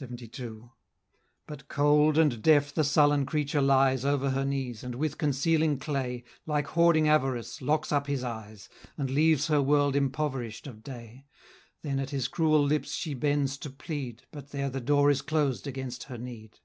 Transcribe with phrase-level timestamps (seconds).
[0.00, 0.70] LXXII.
[1.46, 6.24] But cold and deaf the sullen creature lies Over her knees, and with concealing clay,
[6.46, 11.26] Like hoarding Avarice, locks up his eyes, And leaves her world impoverish'd of day;
[11.82, 15.68] Then at his cruel lips she bends to plead, But there the door is closed
[15.68, 16.58] against her need.